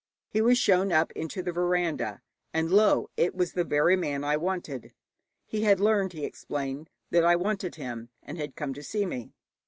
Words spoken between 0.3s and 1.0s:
was shown